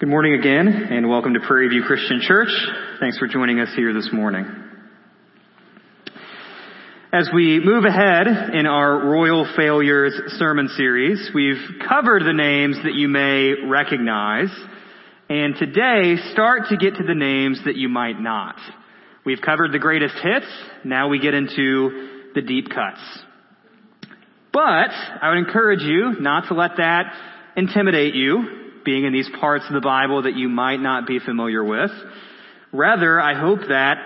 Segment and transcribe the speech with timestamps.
[0.00, 2.48] Good morning again, and welcome to Prairie View Christian Church.
[3.00, 4.46] Thanks for joining us here this morning.
[7.12, 12.94] As we move ahead in our Royal Failures sermon series, we've covered the names that
[12.94, 14.48] you may recognize,
[15.28, 18.56] and today start to get to the names that you might not.
[19.26, 20.46] We've covered the greatest hits,
[20.82, 23.02] now we get into the deep cuts.
[24.50, 27.12] But I would encourage you not to let that
[27.54, 31.64] intimidate you being in these parts of the Bible that you might not be familiar
[31.64, 31.90] with.
[32.72, 33.98] Rather, I hope that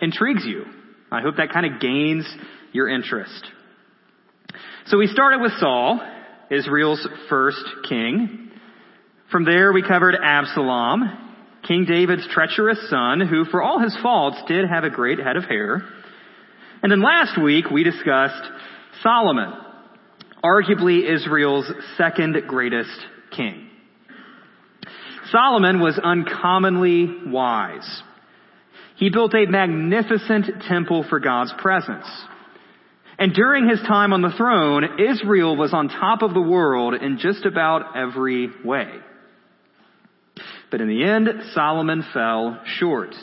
[0.00, 0.64] intrigues you.
[1.10, 2.26] I hope that kind of gains
[2.72, 3.46] your interest.
[4.86, 6.00] So we started with Saul,
[6.50, 8.50] Israel's first king.
[9.30, 11.28] From there we covered Absalom,
[11.66, 15.44] King David's treacherous son, who for all his faults did have a great head of
[15.44, 15.82] hair.
[16.82, 18.42] And then last week we discussed
[19.02, 19.52] Solomon,
[20.44, 22.98] arguably Israel's second greatest
[23.36, 23.69] king.
[25.30, 28.02] Solomon was uncommonly wise.
[28.96, 32.06] He built a magnificent temple for God's presence.
[33.18, 37.18] And during his time on the throne, Israel was on top of the world in
[37.18, 38.90] just about every way.
[40.70, 43.14] But in the end, Solomon fell short.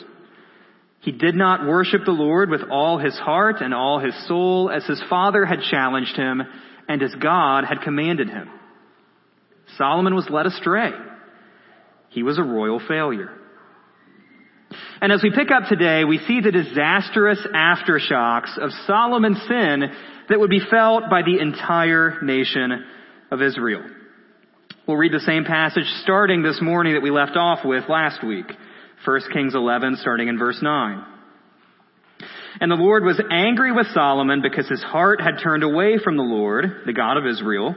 [1.00, 4.84] He did not worship the Lord with all his heart and all his soul as
[4.84, 6.42] his father had challenged him
[6.88, 8.48] and as God had commanded him.
[9.76, 10.90] Solomon was led astray.
[12.10, 13.30] He was a royal failure.
[15.00, 19.84] And as we pick up today, we see the disastrous aftershocks of Solomon's sin
[20.28, 22.84] that would be felt by the entire nation
[23.30, 23.82] of Israel.
[24.86, 28.46] We'll read the same passage starting this morning that we left off with last week.
[29.04, 31.04] 1 Kings 11 starting in verse 9.
[32.60, 36.22] And the Lord was angry with Solomon because his heart had turned away from the
[36.22, 37.76] Lord, the God of Israel,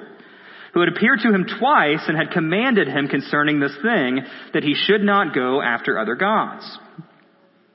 [0.74, 4.22] who had appeared to him twice and had commanded him concerning this thing
[4.54, 6.80] that he should not go after other gods.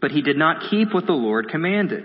[0.01, 2.05] But he did not keep what the Lord commanded.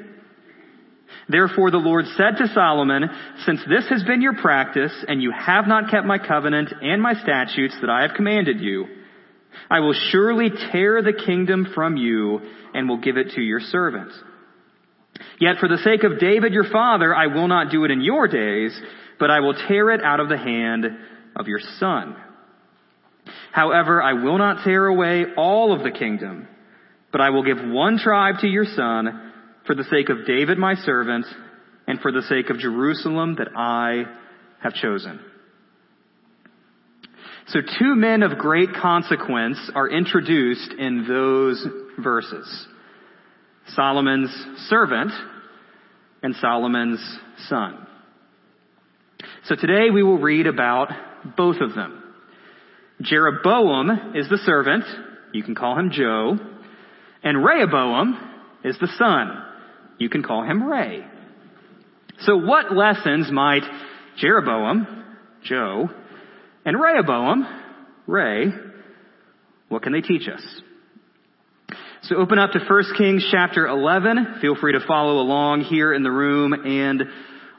[1.30, 3.09] Therefore the Lord said to Solomon,
[3.46, 7.13] Since this has been your practice, and you have not kept my covenant and my
[7.13, 8.88] statutes that I have commanded you,
[9.69, 12.41] I will surely tear the kingdom from you
[12.73, 14.12] and will give it to your servant.
[15.40, 18.28] Yet for the sake of David your father, I will not do it in your
[18.28, 18.79] days,
[19.22, 20.86] but I will tear it out of the hand
[21.36, 22.16] of your son.
[23.52, 26.48] However, I will not tear away all of the kingdom,
[27.12, 29.32] but I will give one tribe to your son
[29.68, 31.28] for the sake of David my servant
[31.88, 34.06] and for the sake of Jerusalem that I
[34.64, 35.20] have chosen.
[37.50, 41.64] So two men of great consequence are introduced in those
[42.00, 42.68] verses.
[43.68, 44.32] Solomon's
[44.68, 45.12] servant
[46.24, 47.88] and Solomon's son.
[49.46, 50.90] So today we will read about
[51.38, 52.04] both of them.
[53.02, 54.84] Jeroboam is the servant.
[55.34, 56.38] You can call him Joe.
[57.24, 58.18] And Rehoboam
[58.64, 59.44] is the son.
[59.98, 61.06] You can call him Ray.
[62.22, 63.64] So what lessons might
[64.18, 65.06] Jeroboam,
[65.44, 65.90] Joe,
[66.66, 67.48] and Rehoboam,
[68.08, 68.46] Ray,
[69.70, 70.44] what can they teach us?
[72.03, 74.40] So open up to 1 Kings chapter 11.
[74.42, 77.03] Feel free to follow along here in the room and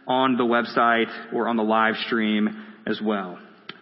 [0.06, 3.38] on the website or on the live stream as well.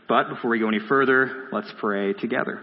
[0.08, 2.60] But before we go any further, let's pray together.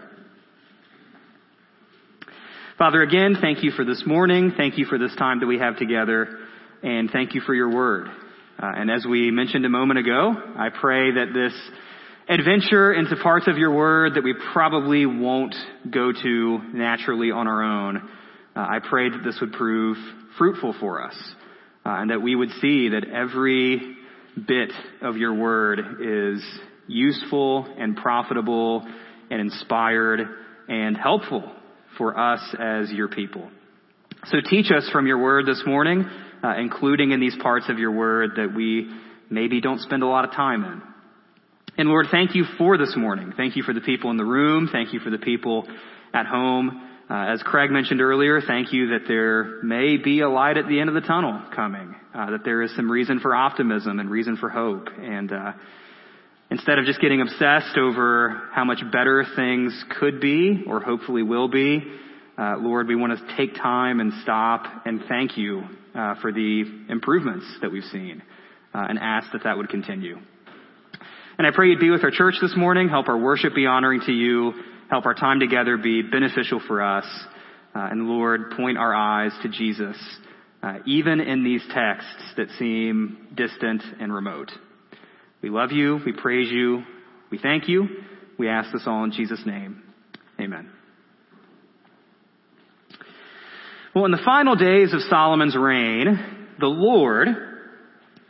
[2.76, 4.52] Father, again, thank you for this morning.
[4.56, 6.28] Thank you for this time that we have together.
[6.82, 8.06] And thank you for your word.
[8.60, 11.52] Uh, and as we mentioned a moment ago, I pray that this
[12.28, 15.56] adventure into parts of your word that we probably won't
[15.90, 17.96] go to naturally on our own,
[18.54, 19.96] uh, I pray that this would prove
[20.36, 21.16] fruitful for us
[21.88, 23.96] uh, and that we would see that every
[24.46, 26.44] bit of your word is
[26.86, 28.86] useful and profitable
[29.30, 30.20] and inspired
[30.68, 31.50] and helpful
[31.96, 33.48] for us as your people.
[34.26, 36.04] So teach us from your word this morning,
[36.44, 38.90] uh, including in these parts of your word that we
[39.30, 40.82] maybe don't spend a lot of time in.
[41.78, 43.32] And Lord, thank you for this morning.
[43.34, 44.68] Thank you for the people in the room.
[44.70, 45.66] Thank you for the people
[46.12, 46.87] at home.
[47.10, 50.78] Uh, as Craig mentioned earlier, thank you that there may be a light at the
[50.78, 54.36] end of the tunnel coming, uh, that there is some reason for optimism and reason
[54.36, 54.88] for hope.
[55.00, 55.52] And uh,
[56.50, 61.48] instead of just getting obsessed over how much better things could be or hopefully will
[61.48, 61.82] be,
[62.36, 65.62] uh, Lord, we want to take time and stop and thank you
[65.94, 68.22] uh, for the improvements that we've seen
[68.74, 70.18] uh, and ask that that would continue.
[71.38, 74.02] And I pray you'd be with our church this morning, help our worship be honoring
[74.02, 74.52] to you,
[74.90, 77.04] Help our time together be beneficial for us.
[77.74, 79.96] Uh, and Lord, point our eyes to Jesus,
[80.62, 84.50] uh, even in these texts that seem distant and remote.
[85.42, 86.00] We love you.
[86.04, 86.82] We praise you.
[87.30, 87.86] We thank you.
[88.38, 89.82] We ask this all in Jesus' name.
[90.40, 90.70] Amen.
[93.94, 97.28] Well, in the final days of Solomon's reign, the Lord,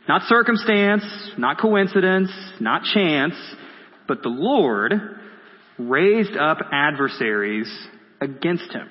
[0.07, 1.03] not circumstance,
[1.37, 3.35] not coincidence, not chance,
[4.07, 5.18] but the Lord
[5.79, 7.71] raised up adversaries
[8.21, 8.89] against him.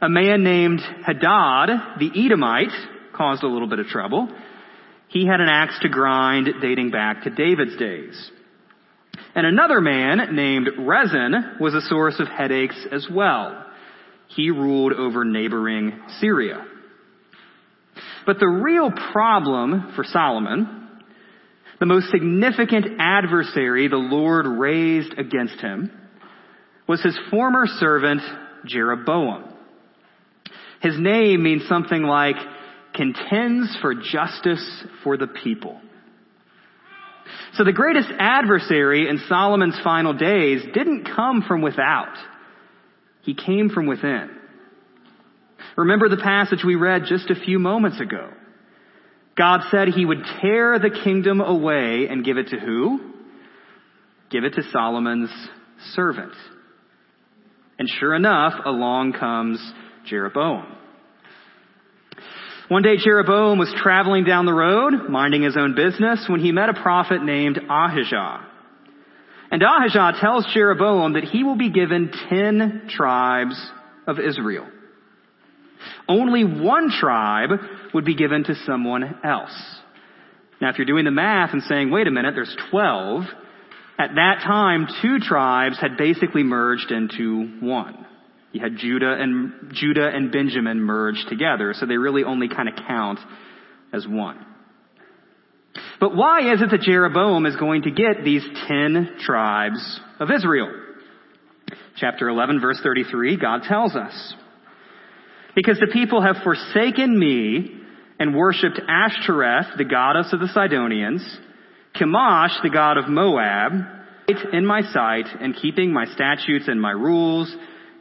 [0.00, 2.72] A man named Hadad, the Edomite,
[3.14, 4.28] caused a little bit of trouble.
[5.08, 8.30] He had an axe to grind dating back to David's days.
[9.34, 13.66] And another man named Rezin was a source of headaches as well.
[14.28, 16.64] He ruled over neighboring Syria.
[18.26, 20.77] But the real problem for Solomon,
[21.80, 25.90] the most significant adversary the Lord raised against him,
[26.88, 28.22] was his former servant
[28.66, 29.44] Jeroboam.
[30.80, 32.36] His name means something like
[32.94, 35.80] contends for justice for the people.
[37.54, 42.14] So the greatest adversary in Solomon's final days didn't come from without.
[43.22, 44.30] He came from within.
[45.76, 48.30] Remember the passage we read just a few moments ago.
[49.38, 52.98] God said he would tear the kingdom away and give it to who?
[54.30, 55.30] Give it to Solomon's
[55.94, 56.32] servant.
[57.78, 59.60] And sure enough, along comes
[60.06, 60.74] Jeroboam.
[62.68, 66.68] One day Jeroboam was traveling down the road, minding his own business, when he met
[66.68, 68.44] a prophet named Ahijah.
[69.50, 73.70] And Ahijah tells Jeroboam that he will be given ten tribes
[74.06, 74.66] of Israel.
[76.08, 77.50] Only one tribe
[77.94, 79.54] would be given to someone else.
[80.60, 83.22] Now if you're doing the math and saying, wait a minute, there's twelve,
[83.98, 88.06] at that time two tribes had basically merged into one.
[88.52, 92.74] You had Judah and, Judah and Benjamin merged together, so they really only kind of
[92.86, 93.18] count
[93.92, 94.44] as one.
[96.00, 100.72] But why is it that Jeroboam is going to get these ten tribes of Israel?
[101.96, 104.34] Chapter 11 verse 33, God tells us,
[105.58, 107.68] Because the people have forsaken me
[108.20, 111.20] and worshipped Ashtoreth, the goddess of the Sidonians,
[111.96, 113.72] Chemosh, the god of Moab,
[114.52, 117.52] in my sight and keeping my statutes and my rules,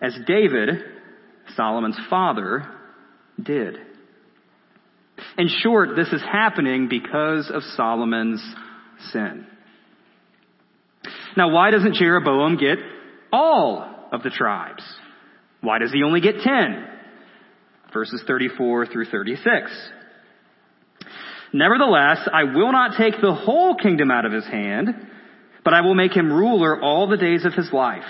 [0.04, 0.70] as David,
[1.56, 2.70] Solomon's father,
[3.42, 3.78] did.
[5.40, 8.44] In short, this is happening because of Solomon's
[9.12, 9.48] sin.
[11.36, 12.78] Now, why doesn't Jeroboam get
[13.34, 14.84] all of the tribes?
[15.62, 16.97] Why does he only get 10?
[17.94, 19.72] Verses 34 through 36.
[21.54, 24.90] Nevertheless, I will not take the whole kingdom out of his hand,
[25.64, 28.04] but I will make him ruler all the days of his life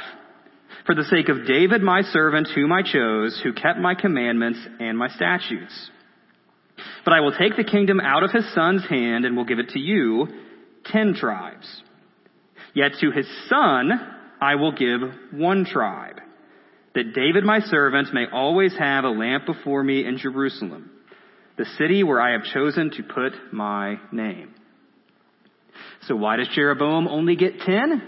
[0.88, 4.97] for the sake of David my servant whom I chose, who kept my commandments and
[4.97, 5.91] my statutes.
[7.03, 9.69] But I will take the kingdom out of his son's hand and will give it
[9.69, 10.27] to you,
[10.85, 11.68] ten tribes.
[12.74, 13.91] Yet to his son
[14.39, 15.01] I will give
[15.31, 16.21] one tribe,
[16.98, 20.90] that David my servant may always have a lamp before me in Jerusalem,
[21.56, 24.56] the city where I have chosen to put my name.
[26.08, 28.02] So why does Jeroboam only get ten?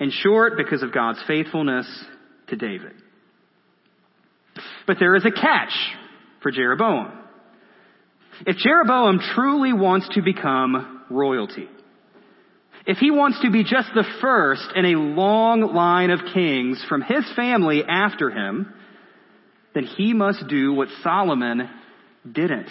[0.00, 1.86] In short, because of God's faithfulness
[2.46, 2.94] to David.
[4.86, 5.74] But there is a catch
[6.42, 7.12] for Jeroboam.
[8.46, 11.68] If Jeroboam truly wants to become royalty,
[12.86, 17.02] if he wants to be just the first in a long line of kings from
[17.02, 18.72] his family after him,
[19.74, 21.68] then he must do what Solomon
[22.30, 22.68] didn't.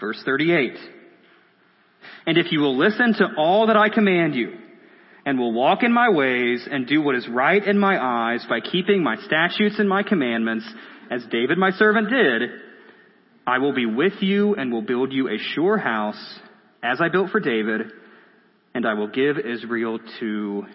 [0.00, 0.74] Verse 38.
[2.26, 4.52] And if you will listen to all that I command you,
[5.28, 8.60] and will walk in my ways and do what is right in my eyes by
[8.60, 10.64] keeping my statutes and my commandments,
[11.10, 12.50] as David my servant did,
[13.46, 16.38] I will be with you and will build you a sure house,
[16.82, 17.92] as I built for David,
[18.74, 20.66] and I will give Israel to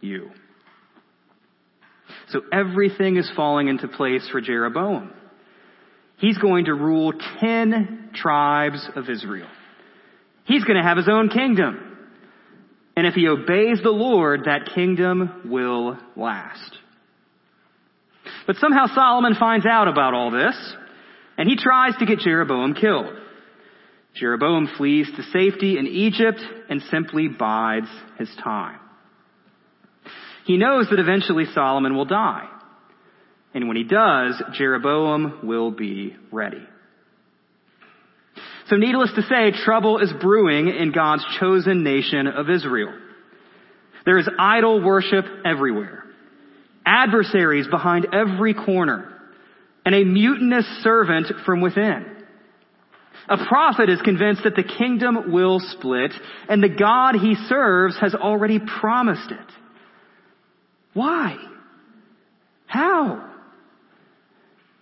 [0.00, 0.30] you.
[2.28, 5.12] So everything is falling into place for Jeroboam.
[6.18, 9.48] He's going to rule ten tribes of Israel.
[10.44, 11.82] He's going to have his own kingdom.
[12.96, 16.78] And if he obeys the Lord, that kingdom will last.
[18.46, 20.56] But somehow Solomon finds out about all this,
[21.36, 23.12] and he tries to get Jeroboam killed.
[24.16, 28.80] Jeroboam flees to safety in Egypt and simply bides his time.
[30.46, 32.48] He knows that eventually Solomon will die.
[33.52, 36.62] And when he does, Jeroboam will be ready.
[38.68, 42.92] So needless to say, trouble is brewing in God's chosen nation of Israel.
[44.04, 46.04] There is idol worship everywhere.
[46.84, 49.12] Adversaries behind every corner.
[49.84, 52.15] And a mutinous servant from within.
[53.28, 56.12] A prophet is convinced that the kingdom will split,
[56.48, 59.52] and the God he serves has already promised it.
[60.94, 61.36] Why?
[62.66, 63.36] How?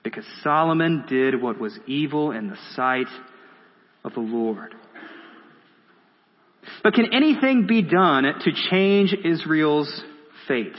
[0.04, 3.08] because Solomon did what was evil in the sight
[4.04, 4.74] of the Lord.
[6.82, 10.02] But can anything be done to change Israel's
[10.46, 10.76] fate?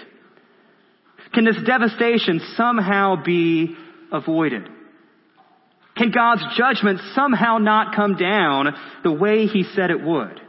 [1.33, 3.75] Can this devastation somehow be
[4.11, 4.69] avoided?
[5.97, 10.41] Can God's judgment somehow not come down the way he said it would?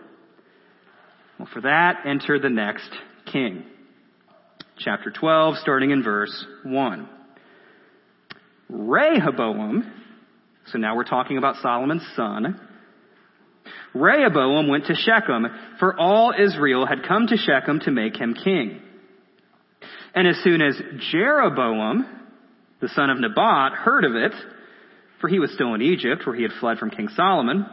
[1.38, 2.90] Well, for that, enter the next
[3.30, 3.64] king.
[4.78, 7.08] Chapter 12, starting in verse 1.
[8.68, 9.92] Rehoboam,
[10.66, 12.60] so now we're talking about Solomon's son,
[13.94, 15.46] Rehoboam went to Shechem,
[15.78, 18.82] for all Israel had come to Shechem to make him king.
[20.14, 22.06] And as soon as Jeroboam,
[22.80, 24.32] the son of Nebat, heard of it,
[25.20, 27.66] for he was still in Egypt, where he had fled from King Solomon,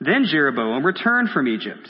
[0.00, 1.88] then Jeroboam returned from Egypt.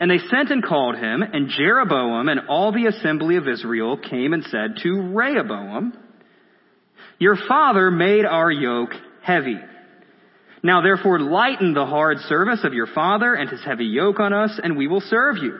[0.00, 4.32] And they sent and called him, and Jeroboam and all the assembly of Israel came
[4.32, 5.96] and said to Rehoboam,
[7.18, 8.92] Your father made our yoke
[9.22, 9.58] heavy.
[10.62, 14.58] Now therefore lighten the hard service of your father and his heavy yoke on us,
[14.62, 15.58] and we will serve you.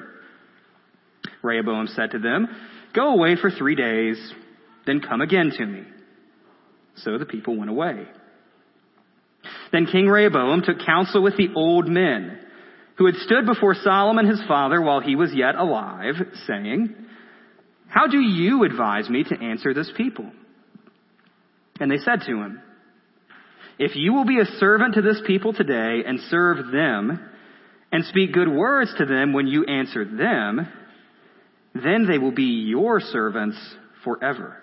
[1.43, 2.49] Rehoboam said to them,
[2.95, 4.19] Go away for three days,
[4.87, 5.85] then come again to me.
[7.03, 8.07] So the people went away.
[9.73, 12.39] Then King Rehoboam took counsel with the old men
[12.97, 16.15] who had stood before Solomon his father while he was yet alive,
[16.47, 16.95] saying,
[17.89, 20.31] How do you advise me to answer this people?
[21.81, 22.63] And they said to him,
[23.79, 27.21] if you will be a servant to this people today and serve them
[27.93, 30.67] and speak good words to them when you answer them,
[31.75, 33.57] then they will be your servants
[34.03, 34.57] forever.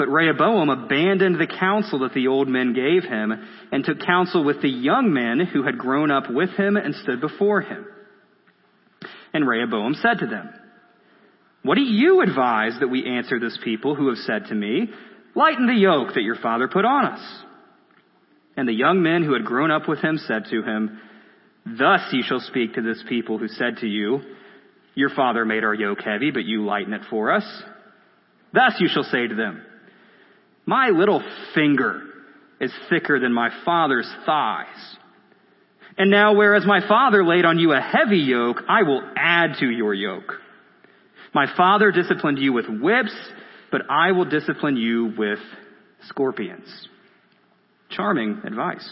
[0.00, 3.34] But Rehoboam abandoned the counsel that the old men gave him
[3.70, 7.20] and took counsel with the young men who had grown up with him and stood
[7.20, 7.84] before him.
[9.34, 10.54] And Rehoboam said to them,
[11.64, 14.88] What do you advise that we answer this people who have said to me,
[15.34, 17.42] Lighten the yoke that your father put on us.
[18.56, 20.98] And the young men who had grown up with him said to him,
[21.66, 24.22] Thus you shall speak to this people who said to you,
[24.94, 27.44] Your father made our yoke heavy, but you lighten it for us.
[28.54, 29.66] Thus you shall say to them,
[30.66, 31.22] My little
[31.54, 32.02] finger
[32.60, 34.96] is thicker than my father's thighs.
[35.96, 39.66] And now whereas my father laid on you a heavy yoke, I will add to
[39.68, 40.34] your yoke.
[41.34, 43.14] My father disciplined you with whips,
[43.70, 45.38] but I will discipline you with
[46.06, 46.88] scorpions.
[47.90, 48.88] Charming advice.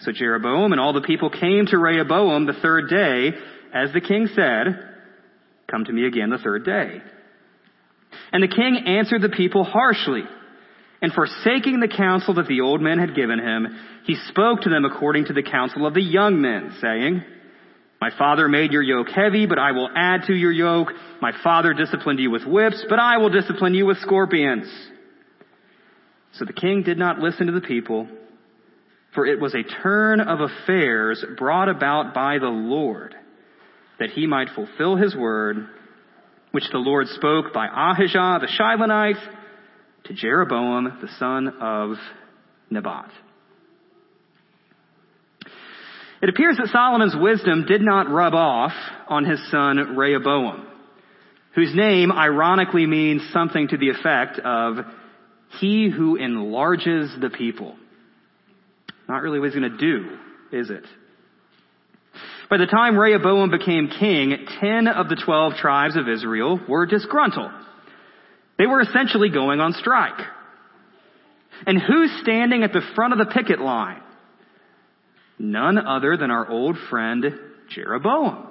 [0.00, 3.30] So Jeroboam and all the people came to Rehoboam the third day,
[3.72, 4.90] as the king said,
[5.70, 7.00] Come to me again the third day.
[8.34, 10.24] And the king answered the people harshly,
[11.00, 14.84] and forsaking the counsel that the old men had given him, he spoke to them
[14.84, 17.22] according to the counsel of the young men, saying,
[18.04, 20.88] my father made your yoke heavy, but I will add to your yoke.
[21.22, 24.66] My father disciplined you with whips, but I will discipline you with scorpions.
[26.32, 28.06] So the king did not listen to the people,
[29.14, 33.14] for it was a turn of affairs brought about by the Lord,
[33.98, 35.66] that he might fulfill his word,
[36.54, 39.18] which the Lord spoke by Ahijah the Shilonite
[40.04, 41.96] to Jeroboam the son of
[42.70, 43.10] Nebat.
[46.22, 48.70] It appears that Solomon's wisdom did not rub off
[49.08, 50.64] on his son Rehoboam,
[51.56, 54.76] whose name ironically means something to the effect of
[55.58, 57.74] he who enlarges the people.
[59.08, 60.18] Not really what he's going to do,
[60.52, 60.84] is it?
[62.50, 67.50] By the time Rehoboam became king, ten of the twelve tribes of Israel were disgruntled.
[68.58, 70.20] They were essentially going on strike.
[71.66, 74.00] And who's standing at the front of the picket line?
[75.38, 77.24] None other than our old friend
[77.70, 78.48] Jeroboam.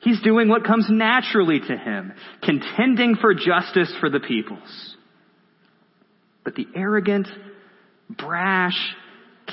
[0.00, 2.12] He's doing what comes naturally to him,
[2.42, 4.96] contending for justice for the peoples.
[6.44, 7.28] But the arrogant,
[8.10, 8.76] brash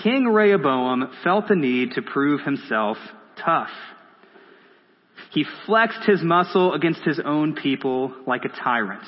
[0.03, 2.97] King Rehoboam felt the need to prove himself
[3.43, 3.69] tough.
[5.31, 9.03] He flexed his muscle against his own people like a tyrant.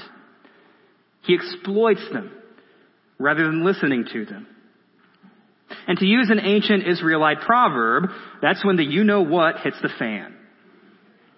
[1.23, 2.31] He exploits them
[3.17, 4.47] rather than listening to them.
[5.87, 8.09] And to use an ancient Israelite proverb,
[8.41, 10.35] that's when the you know what hits the fan.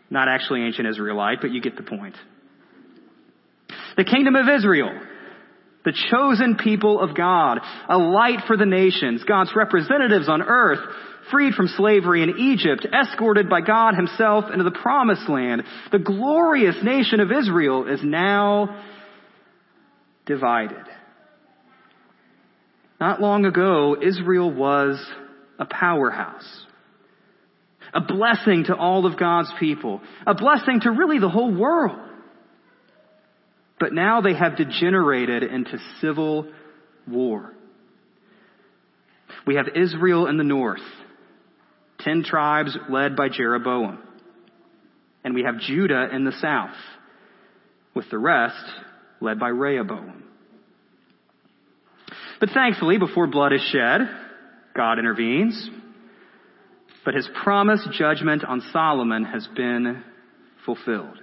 [0.09, 2.15] Not actually ancient Israelite, but you get the point.
[3.95, 4.91] The kingdom of Israel,
[5.85, 7.59] the chosen people of God,
[7.89, 10.79] a light for the nations, God's representatives on earth,
[11.31, 15.63] freed from slavery in Egypt, escorted by God himself into the promised land.
[15.91, 18.83] The glorious nation of Israel is now
[20.25, 20.85] divided.
[22.99, 25.03] Not long ago, Israel was
[25.59, 26.65] a powerhouse.
[27.93, 30.01] A blessing to all of God's people.
[30.25, 31.99] A blessing to really the whole world.
[33.83, 36.49] But now they have degenerated into civil
[37.05, 37.51] war.
[39.45, 40.79] We have Israel in the north,
[41.99, 44.01] ten tribes led by Jeroboam.
[45.25, 46.77] And we have Judah in the south,
[47.93, 48.55] with the rest
[49.19, 50.23] led by Rehoboam.
[52.39, 53.99] But thankfully, before blood is shed,
[54.73, 55.69] God intervenes.
[57.03, 60.05] But his promised judgment on Solomon has been
[60.65, 61.19] fulfilled.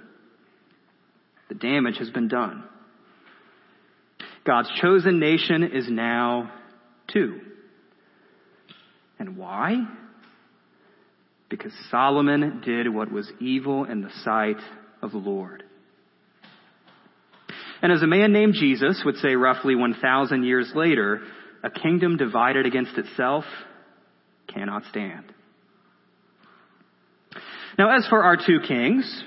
[1.51, 2.63] The damage has been done.
[4.47, 6.49] God's chosen nation is now
[7.11, 7.41] two.
[9.19, 9.85] And why?
[11.49, 14.61] Because Solomon did what was evil in the sight
[15.01, 15.63] of the Lord.
[17.81, 21.19] And as a man named Jesus would say roughly 1,000 years later,
[21.65, 23.43] a kingdom divided against itself
[24.47, 25.25] cannot stand.
[27.77, 29.25] Now as for our two kings,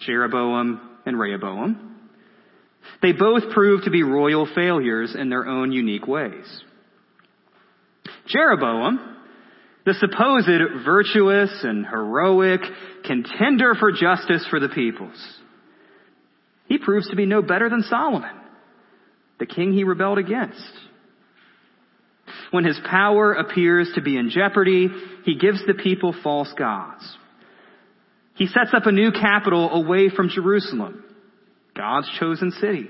[0.00, 1.96] Jeroboam and Rehoboam,
[3.00, 6.62] they both proved to be royal failures in their own unique ways.
[8.26, 9.16] Jeroboam,
[9.84, 10.48] the supposed
[10.84, 12.60] virtuous and heroic
[13.04, 15.16] contender for justice for the peoples,
[16.66, 18.34] he proves to be no better than Solomon,
[19.38, 20.72] the king he rebelled against.
[22.50, 24.88] When his power appears to be in jeopardy,
[25.24, 27.16] he gives the people false gods.
[28.36, 31.02] He sets up a new capital away from Jerusalem,
[31.74, 32.88] God's chosen city.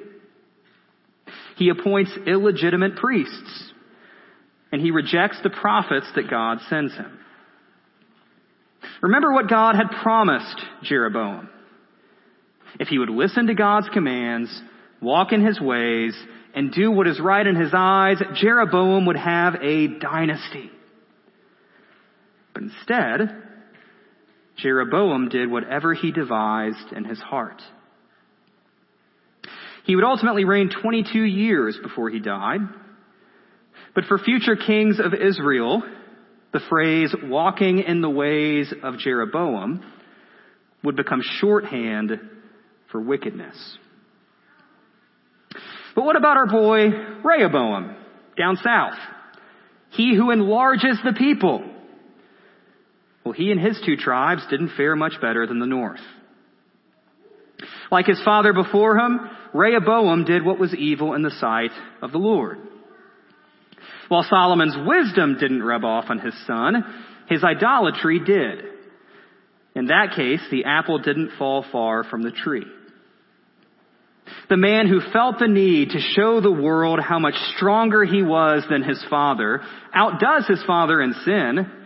[1.57, 3.73] He appoints illegitimate priests,
[4.73, 7.19] and he rejects the prophets that God sends him.
[9.01, 11.49] Remember what God had promised Jeroboam.
[12.79, 14.51] If he would listen to God's commands,
[15.01, 16.15] walk in his ways,
[16.55, 20.71] and do what is right in his eyes, Jeroboam would have a dynasty.
[22.53, 23.46] But instead,
[24.57, 27.61] Jeroboam did whatever he devised in his heart.
[29.85, 32.61] He would ultimately reign 22 years before he died.
[33.95, 35.83] But for future kings of Israel,
[36.53, 39.85] the phrase walking in the ways of Jeroboam
[40.83, 42.13] would become shorthand
[42.91, 43.57] for wickedness.
[45.95, 46.89] But what about our boy
[47.25, 47.97] Rehoboam
[48.37, 48.99] down south?
[49.91, 51.65] He who enlarges the people.
[53.27, 56.01] Well, he and his two tribes didn't fare much better than the north.
[57.91, 59.19] Like his father before him,
[59.53, 62.59] Rehoboam did what was evil in the sight of the Lord.
[64.07, 66.85] While Solomon's wisdom didn't rub off on his son,
[67.29, 68.63] his idolatry did.
[69.75, 72.67] In that case, the apple didn't fall far from the tree.
[74.49, 78.63] The man who felt the need to show the world how much stronger he was
[78.71, 79.63] than his father
[79.93, 81.86] outdoes his father in sin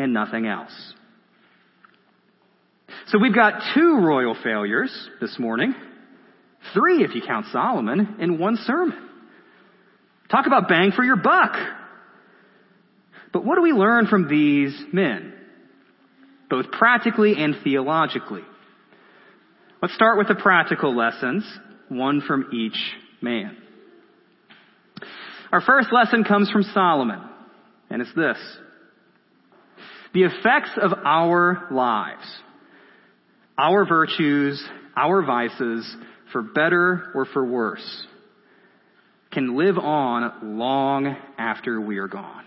[0.00, 0.72] and nothing else.
[3.08, 5.74] So we've got two royal failures this morning.
[6.74, 9.08] Three if you count Solomon in one sermon.
[10.30, 11.56] Talk about bang for your buck.
[13.32, 15.34] But what do we learn from these men?
[16.48, 18.42] Both practically and theologically.
[19.82, 21.44] Let's start with the practical lessons,
[21.88, 22.76] one from each
[23.20, 23.56] man.
[25.52, 27.20] Our first lesson comes from Solomon,
[27.88, 28.36] and it's this.
[30.12, 32.24] The effects of our lives,
[33.56, 34.62] our virtues,
[34.96, 35.96] our vices,
[36.32, 38.06] for better or for worse,
[39.30, 42.44] can live on long after we are gone.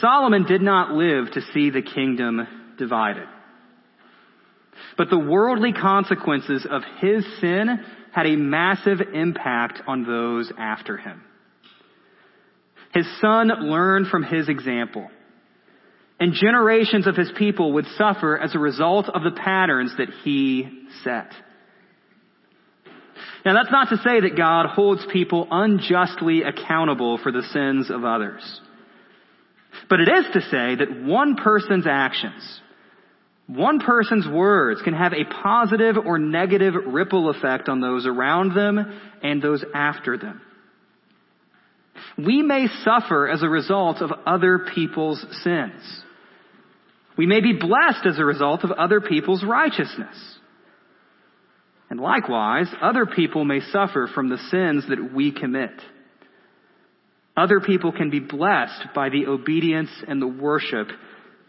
[0.00, 2.46] Solomon did not live to see the kingdom
[2.78, 3.26] divided.
[4.96, 11.22] But the worldly consequences of his sin had a massive impact on those after him.
[12.94, 15.08] His son learned from his example.
[16.20, 20.86] And generations of his people would suffer as a result of the patterns that he
[21.04, 21.30] set.
[23.44, 28.04] Now that's not to say that God holds people unjustly accountable for the sins of
[28.04, 28.60] others.
[29.88, 32.60] But it is to say that one person's actions,
[33.46, 39.00] one person's words can have a positive or negative ripple effect on those around them
[39.22, 40.42] and those after them.
[42.18, 46.02] We may suffer as a result of other people's sins.
[47.16, 50.16] We may be blessed as a result of other people's righteousness.
[51.90, 55.70] And likewise, other people may suffer from the sins that we commit.
[57.36, 60.88] Other people can be blessed by the obedience and the worship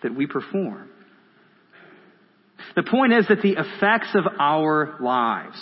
[0.03, 0.87] that we perform.
[2.75, 5.57] The point is that the effects of our lives,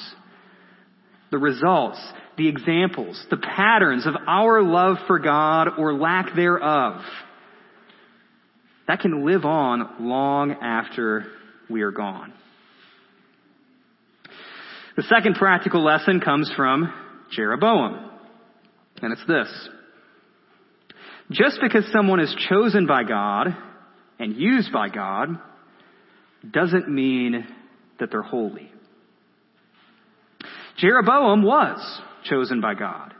[1.31, 1.99] the results,
[2.37, 7.01] the examples, the patterns of our love for God or lack thereof,
[8.87, 11.25] that can live on long after
[11.69, 12.33] we are gone.
[14.95, 16.91] The second practical lesson comes from
[17.31, 18.11] Jeroboam.
[19.01, 19.69] And it's this.
[21.29, 23.55] Just because someone is chosen by God
[24.19, 25.39] and used by God
[26.49, 27.45] doesn't mean
[27.99, 28.71] that they're holy.
[30.77, 33.13] Jeroboam was chosen by God.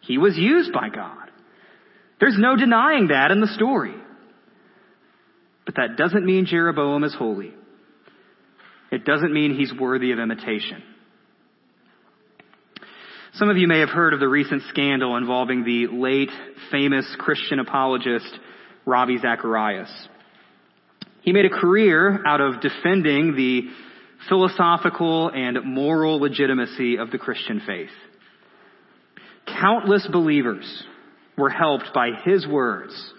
[0.00, 1.30] He was used by God.
[2.20, 3.94] There's no denying that in the story.
[5.64, 7.52] But that doesn't mean Jeroboam is holy.
[8.92, 10.82] It doesn't mean he's worthy of imitation.
[13.34, 16.30] Some of you may have heard of the recent scandal involving the late
[16.70, 18.32] famous Christian apologist
[18.86, 19.90] Ravi Zacharias.
[21.20, 23.62] He made a career out of defending the
[24.28, 27.90] philosophical and moral legitimacy of the Christian faith.
[29.46, 30.84] Countless believers
[31.36, 33.12] were helped by his words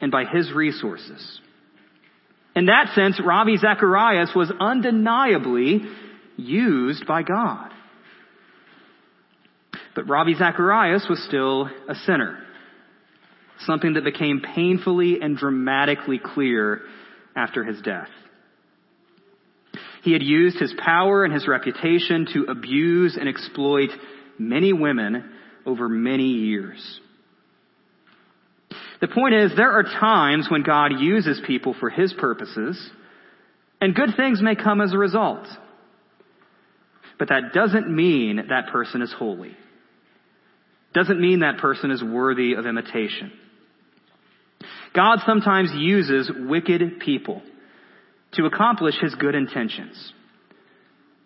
[0.00, 1.40] and by his resources.
[2.54, 5.82] In that sense, Ravi Zacharias was undeniably
[6.36, 7.70] used by God.
[9.94, 12.38] But Ravi Zacharias was still a sinner.
[13.66, 16.82] Something that became painfully and dramatically clear
[17.36, 18.08] after his death.
[20.02, 23.90] He had used his power and his reputation to abuse and exploit
[24.38, 25.30] many women
[25.66, 27.00] over many years.
[29.00, 32.90] The point is, there are times when God uses people for His purposes,
[33.80, 35.46] and good things may come as a result.
[37.18, 39.56] But that doesn't mean that person is holy.
[40.92, 43.32] Doesn't mean that person is worthy of imitation.
[44.94, 47.42] God sometimes uses wicked people
[48.32, 50.12] to accomplish His good intentions.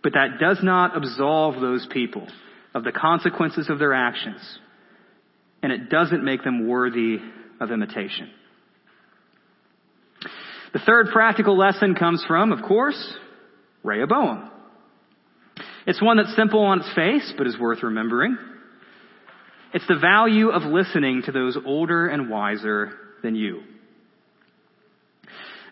[0.03, 2.29] But that does not absolve those people
[2.75, 4.41] of the consequences of their actions.
[5.63, 7.19] And it doesn't make them worthy
[7.61, 8.31] of imitation.
[10.73, 13.15] The third practical lesson comes from, of course,
[13.85, 14.51] Rehoboam.
[15.87, 18.37] It's one that's simple on its face, but is worth remembering.
[19.73, 23.63] It's the value of listening to those older and wiser than you.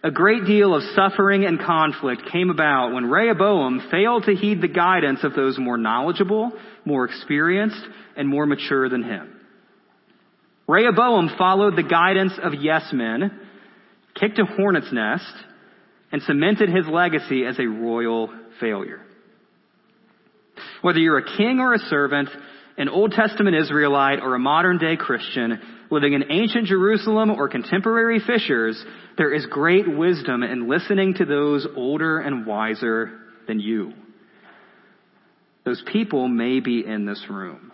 [0.04, 4.68] A great deal of suffering and conflict came about when Rehoboam failed to heed the
[4.68, 6.52] guidance of those more knowledgeable,
[6.84, 7.80] more experienced,
[8.16, 9.40] and more mature than him.
[10.66, 13.38] Rehoboam followed the guidance of yes men,
[14.14, 15.34] kicked a hornet's nest,
[16.10, 19.00] and cemented his legacy as a royal failure.
[20.82, 22.28] Whether you're a king or a servant,
[22.78, 28.20] an Old Testament Israelite or a modern day Christian, living in ancient Jerusalem or contemporary
[28.20, 28.82] Fishers,
[29.18, 33.92] there is great wisdom in listening to those older and wiser than you.
[35.64, 37.72] Those people may be in this room.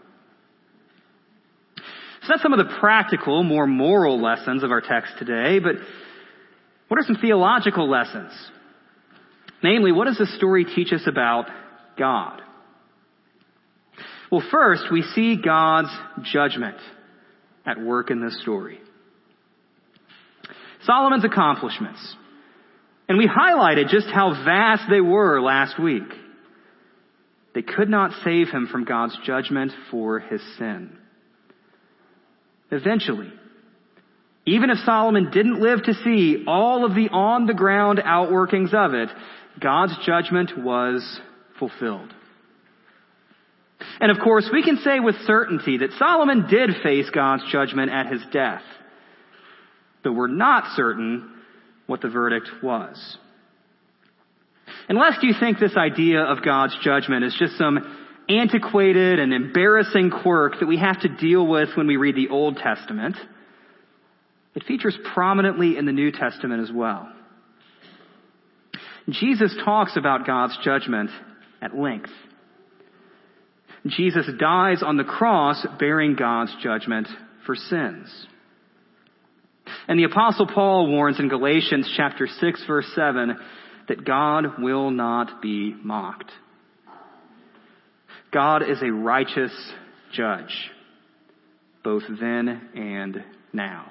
[2.23, 5.77] So that's some of the practical, more moral lessons of our text today, but
[6.89, 8.33] what are some theological lessons?
[9.63, 11.47] Namely, what does this story teach us about
[11.97, 12.43] God?
[14.31, 15.91] Well, first, we see God's
[16.23, 16.77] judgment
[17.65, 18.79] at work in this story.
[20.85, 22.17] Solomon's accomplishments.
[23.09, 26.09] And we highlighted just how vast they were last week.
[27.55, 30.97] They could not save him from God's judgment for his sin.
[32.71, 33.33] Eventually,
[34.47, 38.95] even if Solomon didn't live to see all of the on the ground outworkings of
[38.95, 39.09] it,
[39.59, 41.21] God's judgment was
[41.59, 42.13] fulfilled.
[44.01, 48.07] And of course, we can say with certainty that Solomon did face God's judgment at
[48.07, 48.63] his death.
[50.05, 51.31] But we're not certain
[51.87, 53.19] what the verdict was.
[54.89, 57.79] Unless you think this idea of God's judgment is just some
[58.29, 62.57] antiquated and embarrassing quirk that we have to deal with when we read the Old
[62.57, 63.17] Testament,
[64.55, 67.11] it features prominently in the New Testament as well.
[69.09, 71.11] Jesus talks about God's judgment
[71.63, 72.11] at length.
[73.87, 77.09] Jesus dies on the cross bearing God's judgment
[77.47, 78.27] for sins.
[79.87, 83.39] And the apostle Paul warns in Galatians chapter 6 verse 7
[83.89, 86.31] that God will not be mocked.
[88.33, 89.53] God is a righteous
[90.13, 90.71] judge,
[91.83, 93.91] both then and now.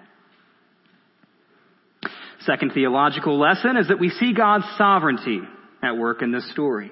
[2.42, 5.42] Second theological lesson is that we see God's sovereignty
[5.84, 6.92] at work in this story.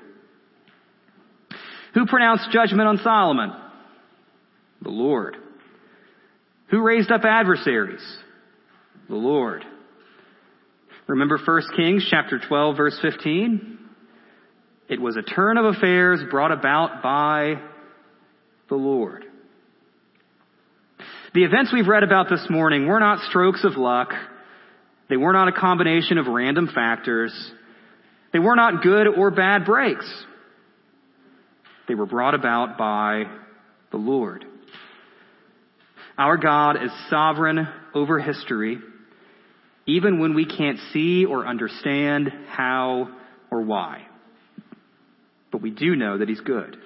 [2.05, 3.51] Who pronounced judgment on Solomon?
[4.83, 5.37] The Lord.
[6.69, 8.05] Who raised up adversaries?
[9.09, 9.65] The Lord.
[11.07, 13.79] Remember 1 Kings chapter 12 verse 15?
[14.87, 17.55] It was a turn of affairs brought about by
[18.69, 19.25] the Lord.
[21.33, 24.09] The events we've read about this morning were not strokes of luck.
[25.09, 27.33] They were not a combination of random factors.
[28.31, 30.05] They were not good or bad breaks.
[31.87, 33.25] They were brought about by
[33.91, 34.45] the Lord.
[36.17, 38.79] Our God is sovereign over history,
[39.85, 43.09] even when we can't see or understand how
[43.51, 44.07] or why.
[45.51, 46.77] But we do know that He's good.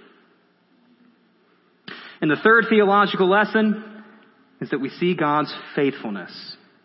[2.21, 4.03] And the third theological lesson
[4.59, 6.31] is that we see God's faithfulness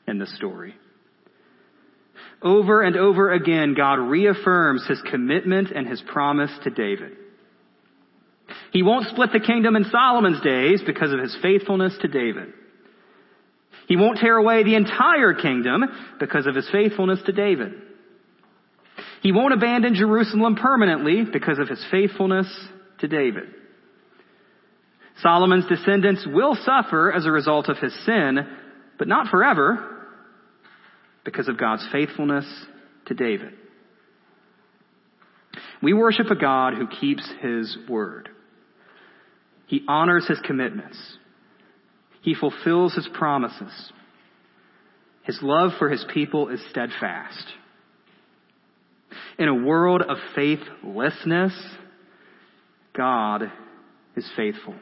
[0.06, 0.74] in this story.
[2.40, 7.16] Over and over again, God reaffirms His commitment and His promise to David.
[8.74, 12.52] He won't split the kingdom in Solomon's days because of his faithfulness to David.
[13.86, 15.84] He won't tear away the entire kingdom
[16.18, 17.72] because of his faithfulness to David.
[19.22, 22.48] He won't abandon Jerusalem permanently because of his faithfulness
[22.98, 23.44] to David.
[25.22, 28.44] Solomon's descendants will suffer as a result of his sin,
[28.98, 30.04] but not forever
[31.24, 32.44] because of God's faithfulness
[33.06, 33.52] to David.
[35.80, 38.30] We worship a God who keeps his word.
[39.74, 40.96] He honors his commitments.
[42.22, 43.72] He fulfills his promises.
[45.24, 47.44] His love for his people is steadfast.
[49.36, 51.52] In a world of faithlessness,
[52.96, 53.50] God
[54.14, 54.76] is faithful.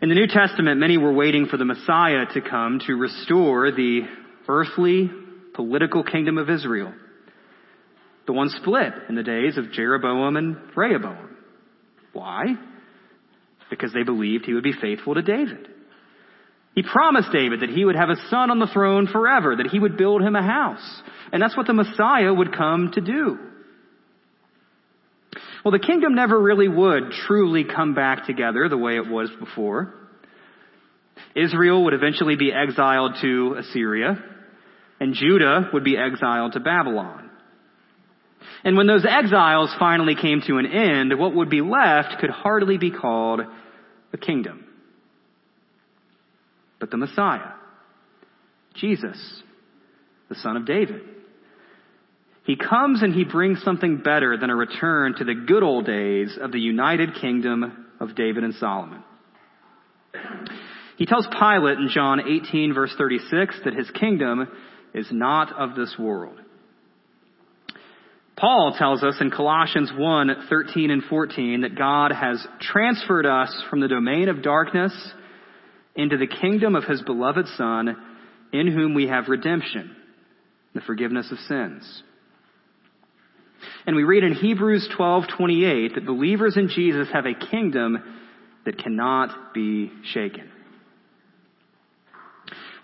[0.00, 4.00] In the New Testament, many were waiting for the Messiah to come to restore the
[4.48, 5.10] earthly
[5.52, 6.94] political kingdom of Israel.
[8.26, 11.32] The one split in the days of Jeroboam and Rehoboam.
[12.12, 12.54] Why?
[13.70, 15.68] Because they believed he would be faithful to David.
[16.74, 19.78] He promised David that he would have a son on the throne forever, that he
[19.78, 21.02] would build him a house.
[21.32, 23.38] And that's what the Messiah would come to do.
[25.64, 29.94] Well, the kingdom never really would truly come back together the way it was before.
[31.36, 34.22] Israel would eventually be exiled to Assyria,
[34.98, 37.21] and Judah would be exiled to Babylon.
[38.64, 42.78] And when those exiles finally came to an end, what would be left could hardly
[42.78, 43.40] be called
[44.12, 44.64] a kingdom.
[46.78, 47.52] But the Messiah,
[48.74, 49.42] Jesus,
[50.28, 51.02] the son of David,
[52.44, 56.36] he comes and he brings something better than a return to the good old days
[56.40, 59.04] of the united kingdom of David and Solomon.
[60.96, 64.48] He tells Pilate in John 18 verse 36 that his kingdom
[64.92, 66.41] is not of this world.
[68.42, 73.78] Paul tells us in Colossians 1, 13 and 14 that God has transferred us from
[73.78, 74.92] the domain of darkness
[75.94, 77.96] into the kingdom of his beloved Son,
[78.52, 79.94] in whom we have redemption,
[80.74, 82.02] the forgiveness of sins.
[83.86, 88.02] And we read in Hebrews 12:28 that believers in Jesus have a kingdom
[88.64, 90.50] that cannot be shaken.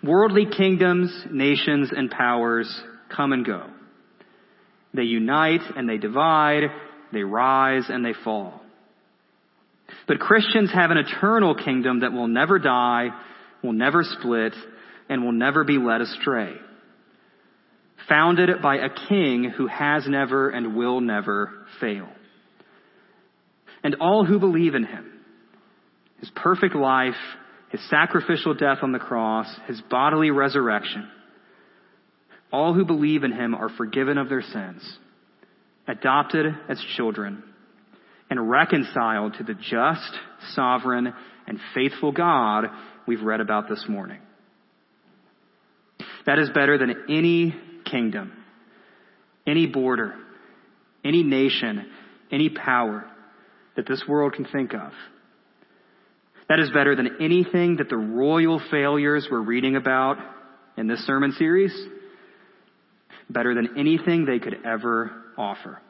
[0.05, 3.65] Worldly kingdoms, nations, and powers come and go.
[4.95, 6.65] They unite and they divide,
[7.13, 8.61] they rise and they fall.
[10.07, 13.09] But Christians have an eternal kingdom that will never die,
[13.63, 14.55] will never split,
[15.09, 16.55] and will never be led astray.
[18.09, 22.09] Founded by a king who has never and will never fail.
[23.83, 25.13] And all who believe in him,
[26.21, 27.15] his perfect life,
[27.71, 31.09] his sacrificial death on the cross, his bodily resurrection,
[32.53, 34.99] all who believe in him are forgiven of their sins,
[35.87, 37.43] adopted as children,
[38.31, 40.19] and reconciled to the just,
[40.55, 41.13] sovereign,
[41.47, 42.67] and faithful God
[43.07, 44.19] we've read about this morning.
[46.27, 47.55] That is better than any
[47.91, 48.33] kingdom,
[49.47, 50.15] any border,
[51.05, 51.91] any nation,
[52.31, 53.07] any power
[53.77, 54.93] that this world can think of.
[56.49, 60.19] That is better than anything that the royal failures we're reading about
[60.77, 61.73] in this sermon series
[63.31, 65.81] better than anything they could ever offer.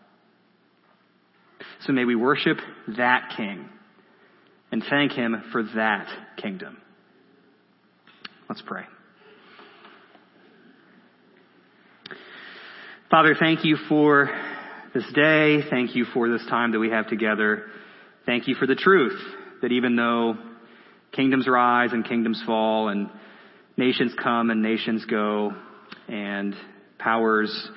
[1.87, 2.59] So may we worship
[2.97, 3.69] that King
[4.71, 6.79] and thank Him for that kingdom.
[8.49, 8.85] Let's pray.
[13.11, 14.29] Father, thank you for
[14.95, 15.61] this day.
[15.71, 17.65] Thank you for this time that we have together.
[18.27, 19.19] Thank you for the truth
[19.63, 20.37] that even though
[21.13, 23.09] kingdoms rise and kingdoms fall and
[23.77, 25.53] nations come and nations go
[26.09, 26.55] and
[26.99, 27.71] Powers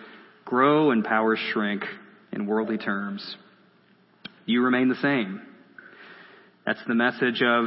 [0.45, 1.83] grow and powers shrink
[2.31, 3.35] in worldly terms.
[4.45, 5.41] You remain the same.
[6.65, 7.65] That's the message of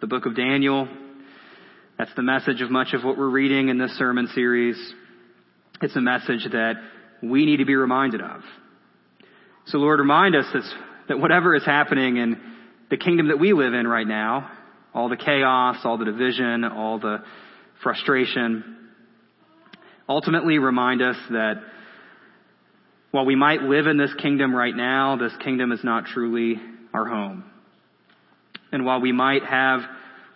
[0.00, 0.88] the book of Daniel.
[1.98, 4.76] That's the message of much of what we're reading in this sermon series.
[5.82, 6.74] It's a message that
[7.22, 8.42] we need to be reminded of.
[9.66, 10.46] So Lord, remind us
[11.08, 12.40] that whatever is happening in
[12.90, 14.50] the kingdom that we live in right now,
[14.94, 17.18] all the chaos, all the division, all the
[17.82, 18.79] frustration,
[20.10, 21.62] ultimately remind us that
[23.10, 26.60] While we might live in this kingdom right now, this kingdom is not truly
[26.94, 27.44] our home.
[28.70, 29.80] And while we might have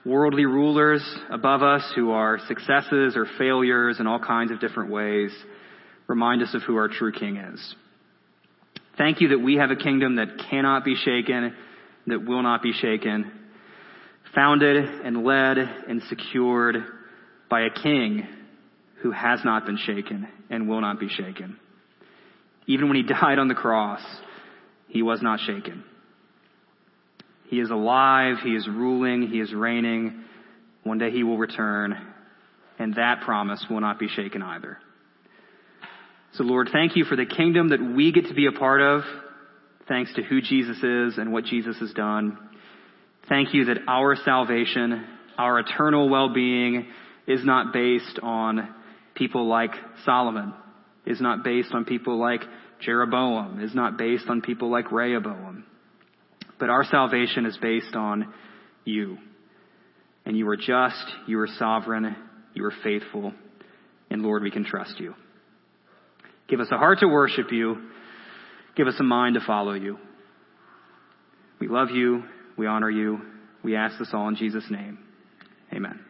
[0.05, 5.31] worldly rulers above us who are successes or failures in all kinds of different ways,
[6.09, 7.77] remind us of who our true king is.
[8.99, 11.55] Thank you that we have a kingdom that cannot be shaken,
[12.09, 13.31] that will not be shaken,
[14.35, 16.77] founded and led and secured
[17.49, 18.27] by a king
[19.05, 21.59] who has not been shaken and will not be shaken.
[22.67, 24.01] Even when he died on the cross,
[24.89, 25.85] he was not shaken.
[27.49, 30.25] He is alive, he is ruling, he is reigning.
[30.85, 31.95] One day he will return,
[32.79, 34.79] and that promise will not be shaken either.
[36.33, 39.03] So Lord, thank you for the kingdom that we get to be a part of,
[39.87, 42.39] thanks to who Jesus is and what Jesus has done.
[43.29, 45.05] Thank you that our salvation,
[45.37, 46.87] our eternal well-being
[47.27, 48.75] is not based on
[49.15, 49.71] people like
[50.05, 50.55] Solomon,
[51.07, 52.41] is not based on people like
[52.81, 55.65] Jeroboam, is not based on people like Rehoboam.
[56.59, 58.33] But our salvation is based on
[58.85, 59.19] you.
[60.25, 62.17] And you are just, you are sovereign,
[62.55, 63.33] you are faithful,
[64.11, 65.15] and Lord, we can trust you.
[66.49, 67.89] Give us a heart to worship you.
[68.77, 69.99] Give us a mind to follow you.
[71.59, 72.25] We love you.
[72.57, 73.21] We honor you.
[73.63, 74.99] We ask this all in Jesus' name.
[75.73, 76.04] Amen.